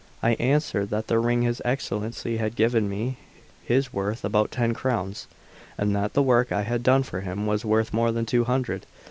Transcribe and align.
I 0.23 0.31
answered 0.39 0.89
that 0.89 1.05
the 1.05 1.19
ring 1.19 1.43
his 1.43 1.61
Excellency 1.63 2.37
had 2.37 2.55
given 2.55 2.89
me 2.89 3.17
was 3.69 3.93
worth 3.93 4.25
about 4.25 4.49
ten 4.49 4.73
crowns, 4.73 5.27
and 5.77 5.95
that 5.95 6.13
the 6.13 6.23
work 6.23 6.51
I 6.51 6.63
had 6.63 6.81
done 6.81 7.03
for 7.03 7.21
him 7.21 7.45
was 7.45 7.63
worth 7.63 7.93
more 7.93 8.11
than 8.11 8.25
two 8.25 8.45
hundred. 8.45 8.87